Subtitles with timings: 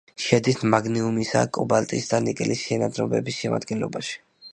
[0.25, 4.19] შედის მაგნიუმისა კობალტის და ნიკელის შენადნობების შემადგენლობაში.